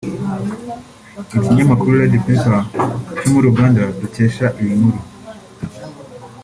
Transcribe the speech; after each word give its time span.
Ikinyamakuru 1.41 1.99
Redpepper 1.99 2.59
cyo 3.17 3.27
muri 3.33 3.45
Uganda 3.51 3.81
dukesha 4.01 4.45
iyi 4.61 4.73
nkuru 4.79 4.99